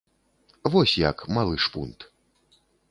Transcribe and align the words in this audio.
Вось 0.75 0.95
як, 1.09 1.17
малы 1.39 1.55
шпунт! 1.67 1.99